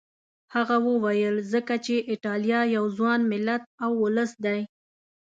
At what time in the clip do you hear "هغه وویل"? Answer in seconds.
0.55-1.35